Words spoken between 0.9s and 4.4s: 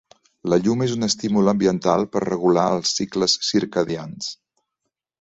un estímul ambiental per regular els cicles circadians.